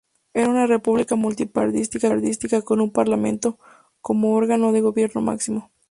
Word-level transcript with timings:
Era 0.33 0.49
una 0.49 0.65
república 0.65 1.15
multipartidista 1.15 2.61
con 2.63 2.81
un 2.81 2.91
parlamento 2.91 3.59
como 4.01 4.33
órgano 4.33 4.71
de 4.71 4.81
gobierno 4.81 5.21
máximo. 5.21 5.71